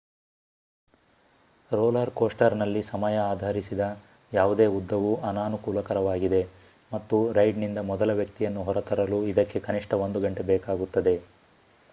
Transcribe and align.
roller 1.71 2.11
ಕೋಸ್ಟರ್‌ನಲ್ಲಿ 2.11 2.81
ಸಮಯ 2.83 3.17
ಆಧರಿಸಿದ 3.25 3.83
ಯಾವುದೇ 4.31 4.67
ಉದ್ದವೂ 4.71 5.11
ಅನಾನುಕೂಲಕರವಾಗಿದೆ 5.23 6.41
ಮತ್ತು 6.91 7.19
ರೈಡ್‌ನಿಂದ 7.33 7.81
ಮೊದಲ 7.91 8.13
ವ್ಯಕ್ತಿಯನ್ನು 8.13 8.63
ಹೊರತರಲು 8.63 9.19
ಇದಕ್ಕೆ 9.27 9.61
ಕನಿಷ್ಠ 9.61 10.01
ಒಂದು 10.05 10.21
ಗಂಟೆ 10.21 10.45
ಬೇಕಾಗುತ್ತದೆ 10.51 11.15